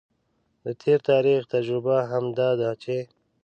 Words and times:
د 0.63 0.65
تیر 0.81 0.99
تاریخ 1.09 1.41
تجربه 1.53 1.97
هم 2.11 2.25
دا 2.39 2.49
ده 2.59 2.71
چې 2.83 2.97